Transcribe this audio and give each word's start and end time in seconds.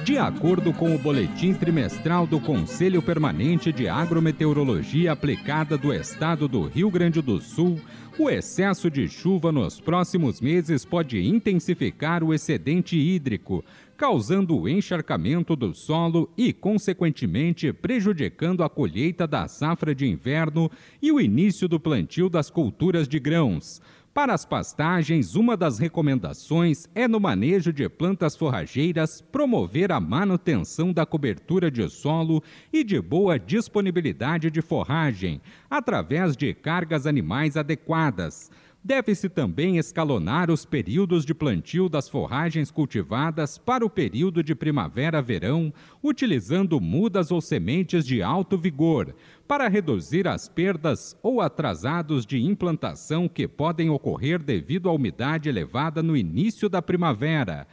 De 0.06 0.16
acordo 0.18 0.72
com 0.72 0.94
o 0.94 0.98
boletim 0.98 1.52
trimestral 1.52 2.28
do 2.28 2.38
Conselho 2.38 3.02
Permanente 3.02 3.72
de 3.72 3.88
Agrometeorologia 3.88 5.10
Aplicada 5.10 5.76
do 5.76 5.92
Estado 5.92 6.46
do 6.46 6.68
Rio 6.68 6.88
Grande 6.92 7.20
do 7.20 7.40
Sul, 7.40 7.80
o 8.16 8.30
excesso 8.30 8.88
de 8.88 9.08
chuva 9.08 9.50
nos 9.50 9.80
próximos 9.80 10.40
meses 10.40 10.84
pode 10.84 11.20
intensificar 11.20 12.22
o 12.22 12.32
excedente 12.32 12.96
hídrico, 12.96 13.64
causando 13.96 14.56
o 14.56 14.68
encharcamento 14.68 15.56
do 15.56 15.74
solo 15.74 16.30
e, 16.38 16.52
consequentemente, 16.52 17.72
prejudicando 17.72 18.62
a 18.62 18.70
colheita 18.70 19.26
da 19.26 19.48
safra 19.48 19.92
de 19.92 20.06
inverno 20.06 20.70
e 21.02 21.10
o 21.10 21.20
início 21.20 21.66
do 21.66 21.80
plantio 21.80 22.28
das 22.28 22.48
culturas 22.48 23.08
de 23.08 23.18
grãos. 23.18 23.82
Para 24.16 24.32
as 24.32 24.46
pastagens, 24.46 25.34
uma 25.34 25.58
das 25.58 25.78
recomendações 25.78 26.88
é 26.94 27.06
no 27.06 27.20
manejo 27.20 27.70
de 27.70 27.86
plantas 27.86 28.34
forrageiras 28.34 29.20
promover 29.20 29.92
a 29.92 30.00
manutenção 30.00 30.90
da 30.90 31.04
cobertura 31.04 31.70
de 31.70 31.86
solo 31.90 32.42
e 32.72 32.82
de 32.82 32.98
boa 32.98 33.38
disponibilidade 33.38 34.50
de 34.50 34.62
forragem, 34.62 35.38
através 35.68 36.34
de 36.34 36.54
cargas 36.54 37.06
animais 37.06 37.58
adequadas. 37.58 38.50
Deve-se 38.86 39.28
também 39.28 39.78
escalonar 39.78 40.48
os 40.48 40.64
períodos 40.64 41.24
de 41.24 41.34
plantio 41.34 41.88
das 41.88 42.08
forragens 42.08 42.70
cultivadas 42.70 43.58
para 43.58 43.84
o 43.84 43.90
período 43.90 44.44
de 44.44 44.54
primavera-verão, 44.54 45.74
utilizando 46.00 46.80
mudas 46.80 47.32
ou 47.32 47.40
sementes 47.40 48.06
de 48.06 48.22
alto 48.22 48.56
vigor, 48.56 49.12
para 49.48 49.66
reduzir 49.66 50.28
as 50.28 50.48
perdas 50.48 51.18
ou 51.20 51.40
atrasados 51.40 52.24
de 52.24 52.40
implantação 52.40 53.28
que 53.28 53.48
podem 53.48 53.90
ocorrer 53.90 54.40
devido 54.40 54.88
à 54.88 54.92
umidade 54.92 55.48
elevada 55.48 56.00
no 56.00 56.16
início 56.16 56.68
da 56.68 56.80
primavera. 56.80 57.66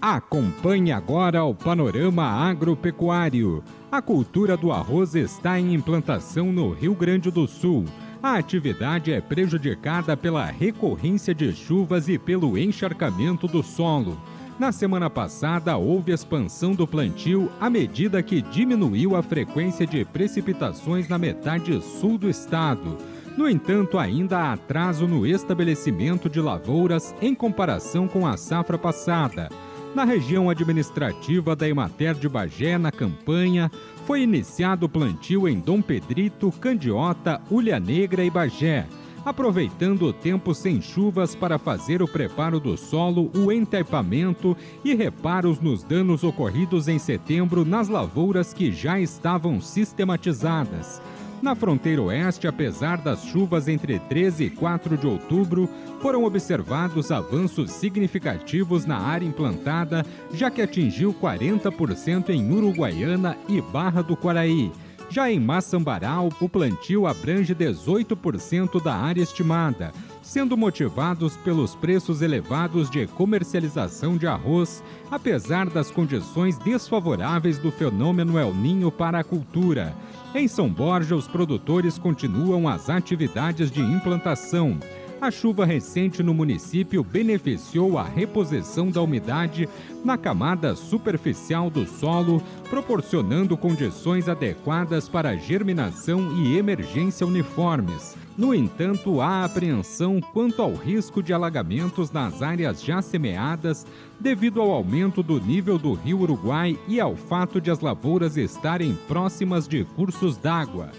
Acompanhe 0.00 0.92
agora 0.92 1.44
o 1.44 1.54
panorama 1.54 2.24
agropecuário. 2.24 3.62
A 3.92 4.00
cultura 4.00 4.56
do 4.56 4.72
arroz 4.72 5.14
está 5.14 5.60
em 5.60 5.74
implantação 5.74 6.50
no 6.50 6.70
Rio 6.72 6.94
Grande 6.94 7.30
do 7.30 7.46
Sul. 7.46 7.84
A 8.22 8.38
atividade 8.38 9.12
é 9.12 9.20
prejudicada 9.20 10.16
pela 10.16 10.46
recorrência 10.46 11.34
de 11.34 11.52
chuvas 11.52 12.08
e 12.08 12.18
pelo 12.18 12.56
encharcamento 12.56 13.46
do 13.46 13.62
solo. 13.62 14.18
Na 14.58 14.72
semana 14.72 15.10
passada, 15.10 15.76
houve 15.76 16.10
expansão 16.10 16.72
do 16.72 16.86
plantio 16.86 17.52
à 17.60 17.68
medida 17.68 18.22
que 18.22 18.40
diminuiu 18.40 19.14
a 19.14 19.22
frequência 19.22 19.86
de 19.86 20.06
precipitações 20.06 21.06
na 21.06 21.18
metade 21.18 21.78
sul 21.82 22.16
do 22.16 22.30
estado. 22.30 22.96
No 23.36 23.46
entanto, 23.46 23.98
ainda 23.98 24.38
há 24.38 24.52
atraso 24.54 25.06
no 25.06 25.26
estabelecimento 25.26 26.30
de 26.30 26.40
lavouras 26.40 27.14
em 27.20 27.34
comparação 27.34 28.08
com 28.08 28.26
a 28.26 28.38
safra 28.38 28.78
passada. 28.78 29.50
Na 29.94 30.04
região 30.04 30.48
administrativa 30.48 31.54
da 31.54 31.68
Emater 31.68 32.14
de 32.14 32.26
Bagé, 32.26 32.78
na 32.78 32.90
campanha, 32.90 33.70
foi 34.06 34.22
iniciado 34.22 34.86
o 34.86 34.88
plantio 34.88 35.46
em 35.46 35.60
Dom 35.60 35.82
Pedrito, 35.82 36.50
Candiota, 36.50 37.42
Ulha 37.50 37.78
Negra 37.78 38.24
e 38.24 38.30
Bagé, 38.30 38.86
aproveitando 39.22 40.06
o 40.06 40.12
tempo 40.12 40.54
sem 40.54 40.80
chuvas 40.80 41.34
para 41.34 41.58
fazer 41.58 42.02
o 42.02 42.08
preparo 42.08 42.58
do 42.58 42.74
solo, 42.74 43.30
o 43.36 43.52
entaipamento 43.52 44.56
e 44.82 44.94
reparos 44.94 45.60
nos 45.60 45.84
danos 45.84 46.24
ocorridos 46.24 46.88
em 46.88 46.98
setembro 46.98 47.62
nas 47.62 47.88
lavouras 47.88 48.54
que 48.54 48.72
já 48.72 48.98
estavam 48.98 49.60
sistematizadas. 49.60 51.02
Na 51.42 51.56
fronteira 51.56 52.00
oeste, 52.00 52.46
apesar 52.46 52.98
das 52.98 53.24
chuvas 53.24 53.66
entre 53.66 53.98
13 53.98 54.44
e 54.44 54.50
4 54.50 54.96
de 54.96 55.08
outubro, 55.08 55.68
foram 56.00 56.22
observados 56.22 57.10
avanços 57.10 57.72
significativos 57.72 58.86
na 58.86 58.96
área 58.96 59.26
implantada, 59.26 60.06
já 60.32 60.48
que 60.52 60.62
atingiu 60.62 61.12
40% 61.12 62.30
em 62.30 62.48
Uruguaiana 62.52 63.36
e 63.48 63.60
Barra 63.60 64.02
do 64.02 64.16
Quaraí. 64.16 64.70
Já 65.10 65.30
em 65.30 65.40
Maçambaral, 65.40 66.28
o 66.40 66.48
plantio 66.48 67.08
abrange 67.08 67.54
18% 67.54 68.80
da 68.80 68.94
área 68.94 69.20
estimada, 69.20 69.92
sendo 70.22 70.56
motivados 70.56 71.36
pelos 71.38 71.74
preços 71.74 72.22
elevados 72.22 72.88
de 72.88 73.06
comercialização 73.08 74.16
de 74.16 74.28
arroz, 74.28 74.82
apesar 75.10 75.68
das 75.68 75.90
condições 75.90 76.56
desfavoráveis 76.56 77.58
do 77.58 77.72
fenômeno 77.72 78.38
El 78.38 78.54
Ninho 78.54 78.92
para 78.92 79.18
a 79.18 79.24
cultura. 79.24 79.92
Em 80.34 80.48
São 80.48 80.66
Borja, 80.66 81.14
os 81.14 81.28
produtores 81.28 81.98
continuam 81.98 82.66
as 82.66 82.88
atividades 82.88 83.70
de 83.70 83.82
implantação. 83.82 84.78
A 85.22 85.30
chuva 85.30 85.64
recente 85.64 86.20
no 86.20 86.34
município 86.34 87.04
beneficiou 87.04 87.96
a 87.96 88.02
reposição 88.02 88.90
da 88.90 89.00
umidade 89.00 89.68
na 90.04 90.18
camada 90.18 90.74
superficial 90.74 91.70
do 91.70 91.86
solo, 91.86 92.42
proporcionando 92.68 93.56
condições 93.56 94.28
adequadas 94.28 95.08
para 95.08 95.36
germinação 95.36 96.42
e 96.42 96.56
emergência 96.56 97.24
uniformes. 97.24 98.16
No 98.36 98.52
entanto, 98.52 99.20
há 99.20 99.44
apreensão 99.44 100.20
quanto 100.20 100.60
ao 100.60 100.74
risco 100.74 101.22
de 101.22 101.32
alagamentos 101.32 102.10
nas 102.10 102.42
áreas 102.42 102.82
já 102.82 103.00
semeadas, 103.00 103.86
devido 104.18 104.60
ao 104.60 104.72
aumento 104.72 105.22
do 105.22 105.38
nível 105.40 105.78
do 105.78 105.92
rio 105.92 106.18
Uruguai 106.18 106.76
e 106.88 107.00
ao 107.00 107.14
fato 107.14 107.60
de 107.60 107.70
as 107.70 107.78
lavouras 107.78 108.36
estarem 108.36 108.98
próximas 109.06 109.68
de 109.68 109.84
cursos 109.84 110.36
d'água. 110.36 110.90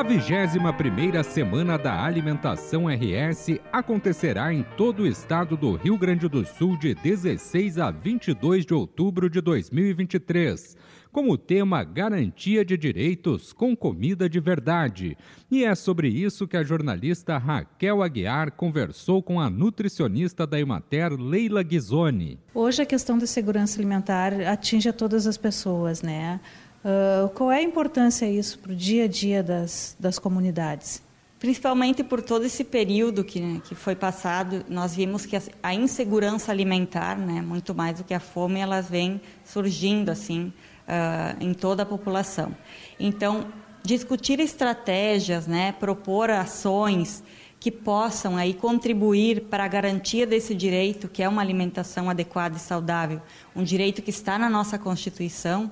A 0.00 0.02
21ª 0.02 1.22
Semana 1.22 1.76
da 1.76 2.02
Alimentação 2.02 2.86
RS 2.88 3.60
acontecerá 3.70 4.50
em 4.50 4.62
todo 4.74 5.02
o 5.02 5.06
estado 5.06 5.58
do 5.58 5.76
Rio 5.76 5.98
Grande 5.98 6.26
do 6.26 6.42
Sul 6.42 6.74
de 6.78 6.94
16 6.94 7.76
a 7.76 7.90
22 7.90 8.64
de 8.64 8.72
outubro 8.72 9.28
de 9.28 9.42
2023, 9.42 10.74
com 11.12 11.28
o 11.28 11.36
tema 11.36 11.84
Garantia 11.84 12.64
de 12.64 12.78
Direitos 12.78 13.52
com 13.52 13.76
Comida 13.76 14.26
de 14.26 14.40
Verdade. 14.40 15.18
E 15.50 15.66
é 15.66 15.74
sobre 15.74 16.08
isso 16.08 16.48
que 16.48 16.56
a 16.56 16.64
jornalista 16.64 17.36
Raquel 17.36 18.02
Aguiar 18.02 18.52
conversou 18.52 19.22
com 19.22 19.38
a 19.38 19.50
nutricionista 19.50 20.46
da 20.46 20.58
Emater, 20.58 21.12
Leila 21.12 21.62
Ghisoni. 21.62 22.38
Hoje 22.54 22.80
a 22.80 22.86
questão 22.86 23.18
da 23.18 23.26
segurança 23.26 23.78
alimentar 23.78 24.32
atinge 24.50 24.88
a 24.88 24.94
todas 24.94 25.26
as 25.26 25.36
pessoas, 25.36 26.00
né? 26.00 26.40
Uh, 26.82 27.28
qual 27.30 27.52
é 27.52 27.58
a 27.58 27.62
importância 27.62 28.26
isso 28.26 28.58
para 28.58 28.72
o 28.72 28.74
dia 28.74 29.04
a 29.04 29.08
dia 29.08 29.42
das, 29.42 29.96
das 30.00 30.18
comunidades? 30.18 31.02
Principalmente 31.38 32.02
por 32.02 32.22
todo 32.22 32.44
esse 32.44 32.64
período 32.64 33.22
que, 33.24 33.40
né, 33.40 33.60
que 33.64 33.74
foi 33.74 33.94
passado, 33.94 34.64
nós 34.68 34.94
vimos 34.94 35.24
que 35.26 35.36
a, 35.36 35.42
a, 35.62 35.74
insegurança 35.74 36.52
alimentar, 36.52 37.16
né, 37.16 37.40
muito 37.42 37.74
mais 37.74 37.98
do 37.98 38.04
que 38.04 38.14
a 38.14 38.20
fome, 38.20 38.60
elas 38.60 38.88
vem 38.88 39.20
surgindo 39.44 40.10
assim 40.10 40.52
uh, 40.86 41.42
em 41.42 41.54
toda 41.54 41.82
a 41.82 41.86
população. 41.86 42.54
Então, 42.98 43.46
discutir 43.82 44.40
estratégias, 44.40 45.46
né, 45.46 45.72
propor 45.72 46.30
ações 46.30 47.22
que 47.58 47.70
possam 47.70 48.38
aí 48.38 48.54
contribuir 48.54 49.42
para 49.42 49.64
a 49.64 49.68
garantia 49.68 50.26
desse 50.26 50.54
direito, 50.54 51.08
que 51.08 51.22
é 51.22 51.28
uma 51.28 51.42
alimentação 51.42 52.08
adequada 52.08 52.56
e 52.56 52.60
saudável, 52.60 53.20
um 53.54 53.62
direito 53.62 54.00
que 54.00 54.08
está 54.08 54.38
na 54.38 54.48
nossa 54.48 54.78
Constituição, 54.78 55.70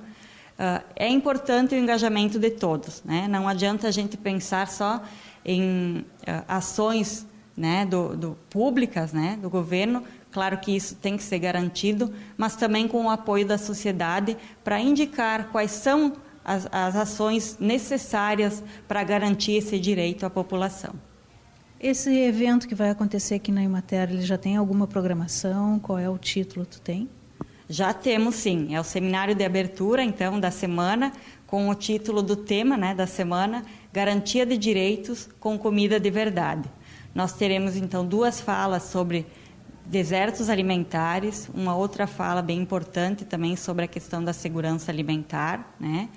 Uh, 0.58 0.84
é 0.96 1.08
importante 1.08 1.74
o 1.74 1.78
engajamento 1.78 2.38
de 2.38 2.50
todos. 2.50 3.02
Né? 3.04 3.28
Não 3.28 3.46
adianta 3.46 3.86
a 3.86 3.90
gente 3.92 4.16
pensar 4.16 4.66
só 4.66 5.00
em 5.44 5.98
uh, 5.98 6.44
ações 6.48 7.24
né, 7.56 7.86
do, 7.86 8.16
do, 8.16 8.38
públicas 8.50 9.12
né, 9.12 9.38
do 9.40 9.48
governo, 9.48 10.02
claro 10.30 10.58
que 10.58 10.74
isso 10.74 10.96
tem 10.96 11.16
que 11.16 11.22
ser 11.22 11.38
garantido, 11.38 12.12
mas 12.36 12.56
também 12.56 12.86
com 12.86 13.06
o 13.06 13.10
apoio 13.10 13.46
da 13.46 13.58
sociedade 13.58 14.36
para 14.62 14.80
indicar 14.80 15.48
quais 15.50 15.70
são 15.70 16.12
as, 16.44 16.66
as 16.72 16.96
ações 16.96 17.56
necessárias 17.60 18.62
para 18.86 19.02
garantir 19.04 19.52
esse 19.52 19.78
direito 19.78 20.24
à 20.24 20.30
população. 20.30 20.94
Esse 21.80 22.12
evento 22.16 22.66
que 22.66 22.74
vai 22.74 22.90
acontecer 22.90 23.36
aqui 23.36 23.52
na 23.52 23.62
Imater, 23.62 24.10
ele 24.10 24.22
já 24.22 24.36
tem 24.36 24.56
alguma 24.56 24.86
programação? 24.86 25.78
Qual 25.78 25.98
é 25.98 26.08
o 26.08 26.18
título? 26.18 26.66
Tu 26.66 26.80
tem? 26.80 27.08
Já 27.68 27.92
temos 27.92 28.36
sim, 28.36 28.74
é 28.74 28.80
o 28.80 28.84
seminário 28.84 29.34
de 29.34 29.44
abertura 29.44 30.02
então 30.02 30.40
da 30.40 30.50
semana 30.50 31.12
com 31.46 31.68
o 31.68 31.74
título 31.74 32.22
do 32.22 32.34
tema, 32.34 32.76
né, 32.78 32.94
da 32.94 33.06
semana, 33.06 33.62
Garantia 33.92 34.46
de 34.46 34.56
Direitos 34.56 35.28
com 35.38 35.58
Comida 35.58 36.00
de 36.00 36.10
Verdade. 36.10 36.68
Nós 37.14 37.32
teremos 37.34 37.76
então 37.76 38.06
duas 38.06 38.40
falas 38.40 38.84
sobre 38.84 39.26
desertos 39.84 40.48
alimentares, 40.48 41.48
uma 41.54 41.74
outra 41.74 42.06
fala 42.06 42.40
bem 42.40 42.58
importante 42.58 43.24
também 43.24 43.56
sobre 43.56 43.84
a 43.84 43.88
questão 43.88 44.22
da 44.22 44.32
segurança 44.32 44.90
alimentar, 44.90 45.74
né? 45.80 46.08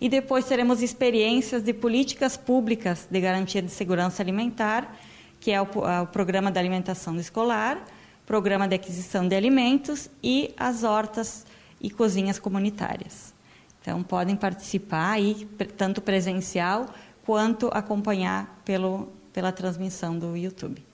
E 0.00 0.08
depois 0.08 0.44
teremos 0.44 0.82
experiências 0.82 1.62
de 1.62 1.72
políticas 1.72 2.36
públicas 2.36 3.08
de 3.10 3.20
garantia 3.20 3.60
de 3.60 3.70
segurança 3.70 4.22
alimentar, 4.22 4.96
que 5.40 5.50
é 5.50 5.60
o, 5.60 5.64
o 5.64 6.06
programa 6.06 6.50
da 6.50 6.60
alimentação 6.60 7.16
escolar, 7.16 7.82
programa 8.28 8.68
de 8.68 8.74
aquisição 8.74 9.26
de 9.26 9.34
alimentos 9.34 10.10
e 10.22 10.54
as 10.54 10.84
hortas 10.84 11.46
e 11.80 11.88
cozinhas 11.88 12.38
comunitárias. 12.38 13.32
Então, 13.80 14.02
podem 14.02 14.36
participar 14.36 15.12
aí, 15.12 15.48
tanto 15.78 16.02
presencial 16.02 16.90
quanto 17.24 17.70
acompanhar 17.72 18.60
pelo, 18.66 19.08
pela 19.32 19.50
transmissão 19.50 20.18
do 20.18 20.36
YouTube. 20.36 20.84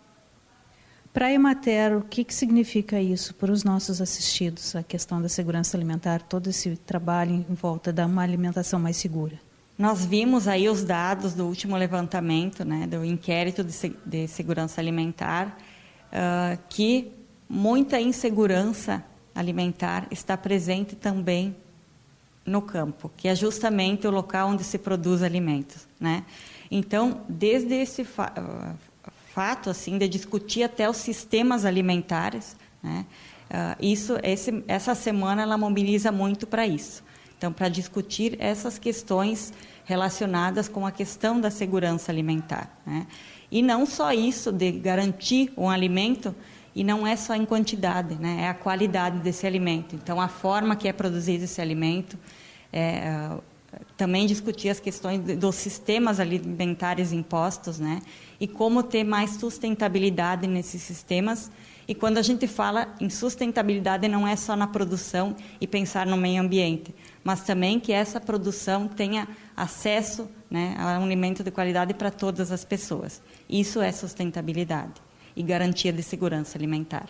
Para 1.13 1.27
a 1.27 1.33
Emater, 1.33 1.97
o 1.97 2.03
que, 2.03 2.23
que 2.23 2.33
significa 2.33 3.01
isso 3.01 3.35
para 3.35 3.51
os 3.51 3.65
nossos 3.65 4.01
assistidos, 4.01 4.77
a 4.77 4.85
questão 4.85 5.21
da 5.21 5.29
segurança 5.29 5.77
alimentar, 5.77 6.23
todo 6.23 6.51
esse 6.51 6.77
trabalho 6.77 7.33
em 7.33 7.55
volta 7.55 7.93
de 7.93 8.03
uma 8.05 8.23
alimentação 8.23 8.79
mais 8.79 8.97
segura? 8.97 9.41
Nós 9.77 10.07
vimos 10.07 10.47
aí 10.47 10.69
os 10.69 10.85
dados 10.85 11.35
do 11.35 11.47
último 11.47 11.77
levantamento, 11.77 12.65
né, 12.65 12.87
do 12.87 13.05
inquérito 13.05 13.65
de, 13.65 13.93
de 14.07 14.29
segurança 14.29 14.81
alimentar, 14.81 15.59
uh, 16.13 16.57
que 16.69 17.24
muita 17.55 18.01
insegurança 18.01 19.05
alimentar 19.33 20.09
está 20.11 20.37
presente 20.37 20.97
também 20.97 21.55
no 22.45 22.61
campo, 22.61 23.11
que 23.17 23.29
é 23.29 23.35
justamente 23.35 24.07
o 24.09 24.11
local 24.11 24.49
onde 24.49 24.65
se 24.65 24.77
produz 24.77 25.23
alimentos, 25.23 25.87
né? 26.01 26.25
Então, 26.69 27.23
desde 27.29 27.75
esse 27.75 28.05
fa 28.05 28.33
fato 29.33 29.69
assim 29.69 29.99
de 29.99 30.09
discutir 30.09 30.63
até 30.63 30.89
os 30.89 30.97
sistemas 30.97 31.65
alimentares, 31.65 32.57
né? 32.83 33.07
Uh, 33.45 33.85
isso, 33.85 34.19
esse, 34.23 34.65
essa 34.67 34.95
semana 34.95 35.43
ela 35.43 35.57
mobiliza 35.57 36.11
muito 36.11 36.47
para 36.47 36.67
isso. 36.67 37.05
Então, 37.37 37.53
para 37.53 37.69
discutir 37.69 38.37
essas 38.41 38.79
questões 38.79 39.53
relacionadas 39.85 40.69
com 40.69 40.87
a 40.87 40.91
questão 40.91 41.41
da 41.41 41.51
segurança 41.51 42.11
alimentar, 42.11 42.81
né? 42.85 43.07
E 43.51 43.63
não 43.63 43.87
só 43.87 44.13
isso 44.13 44.51
de 44.51 44.73
garantir 44.73 45.53
um 45.57 45.71
alimento 45.71 46.35
e 46.75 46.83
não 46.83 47.07
é 47.07 47.15
só 47.15 47.35
em 47.35 47.45
quantidade, 47.45 48.17
né? 48.17 48.39
é 48.43 48.49
a 48.49 48.55
qualidade 48.55 49.19
desse 49.21 49.47
alimento. 49.47 49.95
Então, 49.95 50.21
a 50.21 50.29
forma 50.29 50.75
que 50.75 50.89
é 50.89 50.93
produzido 50.93 51.45
esse 51.45 51.61
alimento, 51.61 52.19
é, 52.73 53.31
também 53.97 54.27
discutir 54.27 54.69
as 54.69 54.81
questões 54.81 55.21
dos 55.37 55.55
sistemas 55.55 56.19
alimentares 56.19 57.13
impostos, 57.13 57.79
né? 57.79 58.03
e 58.41 58.49
como 58.49 58.83
ter 58.83 59.05
mais 59.05 59.31
sustentabilidade 59.33 60.49
nesses 60.49 60.83
sistemas. 60.83 61.51
E 61.87 61.95
quando 61.95 62.19
a 62.19 62.23
gente 62.23 62.47
fala 62.49 62.93
em 63.01 63.11
sustentabilidade, 63.11 64.09
não 64.09 64.27
é 64.27 64.35
só 64.35 64.57
na 64.57 64.67
produção 64.67 65.37
e 65.61 65.67
pensar 65.67 66.07
no 66.07 66.17
meio 66.17 66.43
ambiente, 66.43 66.95
mas 67.23 67.43
também 67.43 67.79
que 67.79 67.93
essa 67.93 68.21
produção 68.21 68.89
tenha 68.89 69.29
acesso 69.57 70.29
né, 70.51 70.75
a 70.79 70.99
um 70.99 71.05
alimento 71.05 71.45
de 71.45 71.51
qualidade 71.51 71.95
para 71.95 72.11
todas 72.11 72.51
as 72.51 72.65
pessoas. 72.65 73.23
Isso 73.49 73.81
é 73.81 73.93
sustentabilidade 73.93 75.05
e 75.37 75.43
garantia 75.43 75.93
de 75.93 76.03
segurança 76.03 76.57
alimentar. 76.59 77.09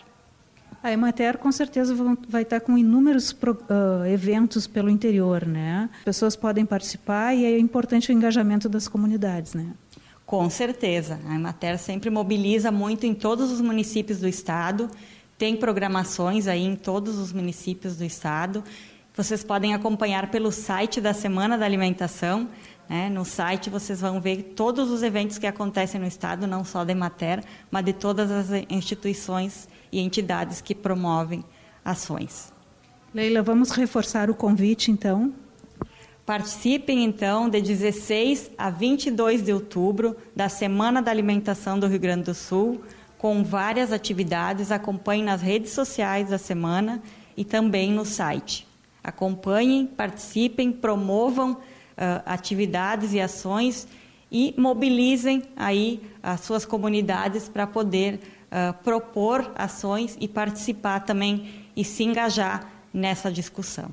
A 0.82 0.92
Emater 0.92 1.38
com 1.38 1.50
certeza 1.50 1.94
vai 2.28 2.42
estar 2.42 2.60
com 2.60 2.76
inúmeros 2.76 3.32
uh, 3.32 4.04
eventos 4.06 4.66
pelo 4.66 4.90
interior, 4.90 5.46
né? 5.46 5.88
Pessoas 6.04 6.36
podem 6.36 6.66
participar 6.66 7.34
e 7.34 7.44
é 7.44 7.58
importante 7.58 8.10
o 8.10 8.12
engajamento 8.12 8.68
das 8.68 8.86
comunidades, 8.86 9.54
né? 9.54 9.72
Com 10.26 10.50
certeza. 10.50 11.18
A 11.26 11.34
Emater 11.34 11.78
sempre 11.78 12.10
mobiliza 12.10 12.70
muito 12.70 13.06
em 13.06 13.14
todos 13.14 13.50
os 13.50 13.62
municípios 13.62 14.20
do 14.20 14.28
estado, 14.28 14.90
tem 15.38 15.56
programações 15.56 16.46
aí 16.46 16.62
em 16.62 16.76
todos 16.76 17.18
os 17.18 17.32
municípios 17.32 17.96
do 17.96 18.04
estado. 18.04 18.62
Vocês 19.16 19.44
podem 19.44 19.72
acompanhar 19.72 20.28
pelo 20.28 20.50
site 20.50 21.00
da 21.00 21.14
Semana 21.14 21.56
da 21.56 21.64
Alimentação, 21.64 22.48
né? 22.88 23.08
No 23.08 23.24
site 23.24 23.70
vocês 23.70 24.00
vão 24.00 24.20
ver 24.20 24.54
todos 24.56 24.90
os 24.90 25.04
eventos 25.04 25.38
que 25.38 25.46
acontecem 25.46 26.00
no 26.00 26.06
Estado, 26.06 26.48
não 26.48 26.64
só 26.64 26.84
da 26.84 26.90
Emater, 26.90 27.44
mas 27.70 27.84
de 27.84 27.92
todas 27.92 28.28
as 28.28 28.48
instituições 28.68 29.68
e 29.92 30.00
entidades 30.00 30.60
que 30.60 30.74
promovem 30.74 31.44
ações. 31.84 32.52
Leila, 33.14 33.40
vamos 33.40 33.70
reforçar 33.70 34.28
o 34.28 34.34
convite, 34.34 34.90
então? 34.90 35.32
Participem, 36.26 37.04
então, 37.04 37.48
de 37.48 37.60
16 37.60 38.50
a 38.58 38.68
22 38.68 39.44
de 39.44 39.52
outubro 39.52 40.16
da 40.34 40.48
Semana 40.48 41.00
da 41.00 41.12
Alimentação 41.12 41.78
do 41.78 41.86
Rio 41.86 42.00
Grande 42.00 42.24
do 42.24 42.34
Sul, 42.34 42.82
com 43.16 43.44
várias 43.44 43.92
atividades. 43.92 44.72
Acompanhem 44.72 45.22
nas 45.22 45.40
redes 45.40 45.70
sociais 45.70 46.30
da 46.30 46.38
semana 46.38 47.00
e 47.36 47.44
também 47.44 47.92
no 47.92 48.04
site. 48.04 48.73
Acompanhem, 49.04 49.86
participem, 49.86 50.72
promovam 50.72 51.52
uh, 51.52 51.58
atividades 52.24 53.12
e 53.12 53.20
ações 53.20 53.86
e 54.32 54.54
mobilizem 54.58 55.42
aí 55.54 56.00
as 56.22 56.40
suas 56.40 56.64
comunidades 56.64 57.48
para 57.48 57.66
poder 57.66 58.14
uh, 58.14 58.72
propor 58.82 59.52
ações 59.54 60.16
e 60.18 60.26
participar 60.26 61.00
também 61.00 61.66
e 61.76 61.84
se 61.84 62.02
engajar 62.02 62.68
nessa 62.92 63.30
discussão. 63.30 63.90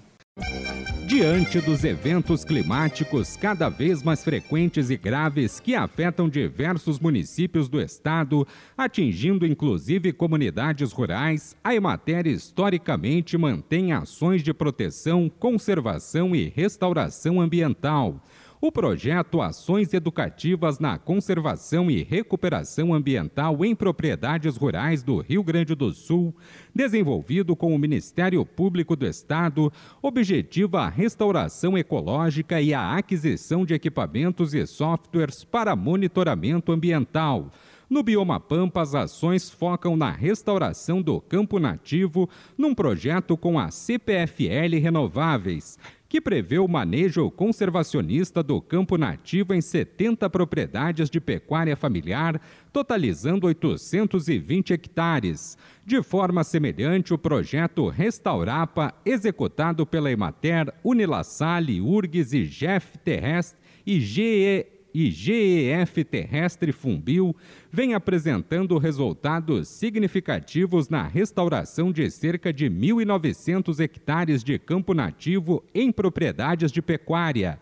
Diante 1.12 1.60
dos 1.60 1.84
eventos 1.84 2.46
climáticos 2.46 3.36
cada 3.36 3.68
vez 3.68 4.02
mais 4.02 4.24
frequentes 4.24 4.90
e 4.90 4.96
graves 4.96 5.60
que 5.60 5.76
afetam 5.76 6.30
diversos 6.30 7.02
municípios 7.02 7.68
do 7.68 7.82
estado, 7.82 8.48
atingindo 8.78 9.46
inclusive 9.46 10.14
comunidades 10.14 10.94
rurais, 10.94 11.54
a 11.62 11.76
Emater 11.76 12.28
historicamente 12.28 13.38
mantém 13.38 13.92
ações 13.92 14.42
de 14.42 14.54
proteção, 14.54 15.30
conservação 15.38 16.34
e 16.34 16.48
restauração 16.48 17.42
ambiental 17.42 18.24
o 18.62 18.72
projeto 18.72 19.42
Ações 19.42 19.92
Educativas 19.92 20.78
na 20.78 21.00
Conservação 21.00 21.90
e 21.90 22.04
Recuperação 22.04 22.94
Ambiental 22.94 23.66
em 23.66 23.74
Propriedades 23.74 24.56
Rurais 24.56 25.02
do 25.02 25.18
Rio 25.18 25.44
Grande 25.44 25.74
do 25.74 25.92
Sul, 25.92 26.36
desenvolvido 26.74 27.56
com 27.56 27.74
o 27.74 27.80
Ministério 27.80 28.46
Público 28.46 28.96
do 28.96 29.08
Estado, 29.08 29.74
objetiva 30.00 30.82
a 30.82 30.90
restauração 30.90 31.76
ecológica 31.76 32.62
e 32.62 32.72
a 32.72 32.96
aquisição 32.96 33.66
de 33.66 33.74
equipamentos 33.74 34.54
e 34.54 34.68
softwares 34.68 35.44
para 35.44 35.76
monitoramento 35.76 36.72
ambiental. 36.72 37.50
No 37.90 38.04
Bioma 38.04 38.40
Pampa, 38.40 38.82
as 38.82 38.94
ações 38.94 39.50
focam 39.50 39.98
na 39.98 40.12
restauração 40.12 41.02
do 41.02 41.20
campo 41.20 41.60
nativo 41.60 42.30
num 42.56 42.76
projeto 42.76 43.36
com 43.36 43.58
a 43.58 43.72
CPFL 43.72 44.80
Renováveis 44.80 45.80
que 46.12 46.20
prevê 46.20 46.60
o 46.60 46.68
manejo 46.68 47.32
conservacionista 47.32 48.44
do 48.44 48.60
campo 48.60 48.98
nativo 48.98 49.54
em 49.54 49.62
70 49.62 50.30
propriedades 50.30 51.10
de 51.10 51.22
pecuária 51.22 51.74
familiar, 51.74 52.42
totalizando 52.74 53.48
820 53.48 54.74
hectares. 54.74 55.58
De 55.86 56.04
forma 56.04 56.44
semelhante, 56.44 57.14
o 57.14 57.18
projeto 57.18 57.88
Restaurapa, 57.88 58.94
executado 59.06 59.86
pela 59.86 60.12
Emater, 60.12 60.74
Unilassale, 60.84 61.80
URGS 61.80 62.34
e 62.34 62.44
GEF 62.44 62.98
Terrestre 62.98 63.58
e 63.88 64.02
GE 64.02 64.81
e 64.94 65.10
GEF 65.10 66.04
Terrestre 66.04 66.72
Fumbil 66.72 67.36
vem 67.72 67.94
apresentando 67.94 68.78
resultados 68.78 69.68
significativos 69.68 70.90
na 70.90 71.04
restauração 71.04 71.92
de 71.92 72.10
cerca 72.10 72.52
de 72.52 72.70
1.900 72.70 73.80
hectares 73.80 74.44
de 74.44 74.60
campo 74.60 74.94
nativo 74.94 75.64
em 75.74 75.92
propriedades 75.92 76.72
de 76.72 76.82
pecuária. 76.82 77.60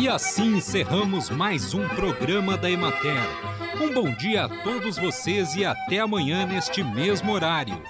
E 0.00 0.08
assim 0.08 0.56
encerramos 0.56 1.28
mais 1.28 1.74
um 1.74 1.86
programa 1.88 2.56
da 2.56 2.70
Emater. 2.70 3.20
Um 3.82 3.92
bom 3.92 4.14
dia 4.14 4.44
a 4.44 4.48
todos 4.48 4.96
vocês 4.96 5.54
e 5.56 5.64
até 5.64 5.98
amanhã 5.98 6.46
neste 6.46 6.82
mesmo 6.82 7.32
horário. 7.32 7.80